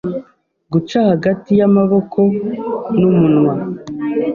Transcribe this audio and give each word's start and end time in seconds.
guca 0.71 0.99
hagati 1.11 1.51
y'amaboko 1.59 2.19
n'umunwa 2.99 3.53